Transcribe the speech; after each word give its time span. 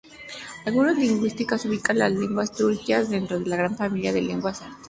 Algunos 0.65 0.97
lingüistas 0.97 1.63
ubican 1.67 1.99
las 1.99 2.11
lenguas 2.11 2.51
túrquicas 2.57 3.11
dentro 3.11 3.39
de 3.39 3.45
la 3.45 3.55
gran 3.55 3.77
familia 3.77 4.11
de 4.11 4.23
lenguas 4.23 4.63
altaicas. 4.63 4.79